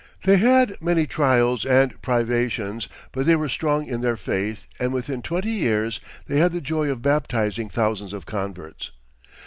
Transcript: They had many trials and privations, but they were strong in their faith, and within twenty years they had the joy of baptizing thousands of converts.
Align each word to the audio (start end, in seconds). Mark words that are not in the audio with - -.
They 0.23 0.37
had 0.37 0.81
many 0.81 1.05
trials 1.05 1.63
and 1.63 2.01
privations, 2.01 2.87
but 3.11 3.27
they 3.27 3.35
were 3.35 3.47
strong 3.47 3.85
in 3.85 4.01
their 4.01 4.17
faith, 4.17 4.65
and 4.79 4.91
within 4.93 5.21
twenty 5.21 5.51
years 5.51 5.99
they 6.25 6.39
had 6.39 6.53
the 6.53 6.59
joy 6.59 6.89
of 6.89 7.03
baptizing 7.03 7.69
thousands 7.69 8.11
of 8.11 8.25
converts. 8.25 8.89